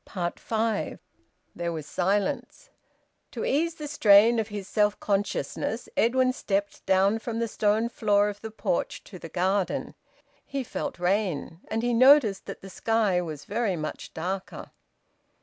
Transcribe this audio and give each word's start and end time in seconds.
FIVE. 0.39 0.99
There 1.55 1.71
was 1.71 1.85
silence. 1.85 2.71
To 3.33 3.45
ease 3.45 3.75
the 3.75 3.87
strain 3.87 4.39
of 4.39 4.47
his 4.47 4.67
self 4.67 4.99
consciousness 4.99 5.87
Edwin 5.95 6.33
stepped 6.33 6.83
down 6.87 7.19
from 7.19 7.37
the 7.37 7.47
stone 7.47 7.87
floor 7.87 8.27
of 8.27 8.41
the 8.41 8.49
porch 8.49 9.03
to 9.03 9.19
the 9.19 9.29
garden. 9.29 9.93
He 10.43 10.63
felt 10.63 10.97
rain. 10.97 11.61
And 11.67 11.83
he 11.83 11.93
noticed 11.93 12.47
that 12.47 12.61
the 12.61 12.69
sky 12.71 13.21
was 13.21 13.45
very 13.45 13.75
much 13.75 14.11
darker. 14.15 14.71